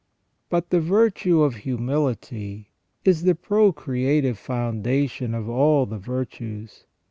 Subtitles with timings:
[0.49, 2.71] 389 But the virtue of humility
[3.05, 6.85] is the procreative foundation of all the virtues.